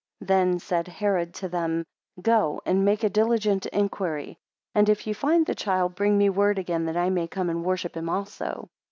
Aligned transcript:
8 0.23 0.27
Then 0.29 0.57
said 0.57 0.87
Herod 0.87 1.31
to 1.35 1.47
them, 1.47 1.85
Go 2.19 2.59
and 2.65 2.83
make 2.83 3.01
diligent 3.13 3.67
inquiry; 3.67 4.39
and 4.73 4.89
if 4.89 5.05
ye 5.05 5.13
find 5.13 5.45
the 5.45 5.53
child, 5.53 5.93
bring 5.93 6.17
me 6.17 6.27
word 6.27 6.57
again, 6.57 6.85
that 6.87 6.97
I 6.97 7.11
may 7.11 7.27
come 7.27 7.51
and 7.51 7.63
worship 7.63 7.95
him 7.95 8.09
also. 8.09 8.67